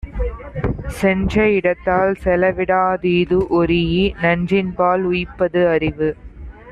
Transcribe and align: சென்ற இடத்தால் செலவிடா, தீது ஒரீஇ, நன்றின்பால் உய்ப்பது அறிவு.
சென்ற 0.99 1.49
இடத்தால் 1.49 2.13
செலவிடா, 2.23 2.81
தீது 2.95 3.37
ஒரீஇ, 3.49 4.03
நன்றின்பால் 4.21 5.03
உய்ப்பது 5.03 5.69
அறிவு. 5.69 6.09